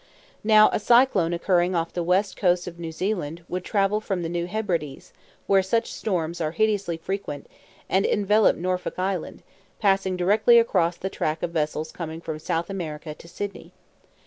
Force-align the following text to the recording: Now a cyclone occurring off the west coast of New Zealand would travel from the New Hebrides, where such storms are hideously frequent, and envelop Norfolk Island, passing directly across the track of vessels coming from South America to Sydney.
Now 0.43 0.71
a 0.73 0.79
cyclone 0.79 1.31
occurring 1.31 1.75
off 1.75 1.93
the 1.93 2.01
west 2.01 2.35
coast 2.35 2.65
of 2.65 2.79
New 2.79 2.91
Zealand 2.91 3.43
would 3.47 3.63
travel 3.63 4.01
from 4.01 4.23
the 4.23 4.29
New 4.29 4.47
Hebrides, 4.47 5.13
where 5.45 5.61
such 5.61 5.93
storms 5.93 6.41
are 6.41 6.53
hideously 6.53 6.97
frequent, 6.97 7.45
and 7.87 8.03
envelop 8.03 8.55
Norfolk 8.55 8.97
Island, 8.97 9.43
passing 9.77 10.17
directly 10.17 10.57
across 10.57 10.97
the 10.97 11.11
track 11.11 11.43
of 11.43 11.51
vessels 11.51 11.91
coming 11.91 12.19
from 12.19 12.39
South 12.39 12.71
America 12.71 13.13
to 13.13 13.27
Sydney. 13.27 13.73